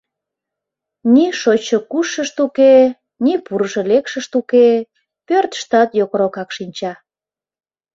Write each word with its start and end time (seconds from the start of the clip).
Ни 1.13 1.25
шочшо-кушшышт 1.39 2.37
уке, 2.45 2.73
ни 3.25 3.33
пурышо-лекшышт 3.45 4.31
уке, 4.39 4.67
пӧртыштат 5.27 5.89
йокрокак 5.99 6.49
шинча. 6.55 6.93